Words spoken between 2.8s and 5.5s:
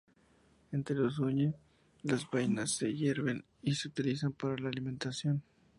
hierven y se utilizan para la alimentación.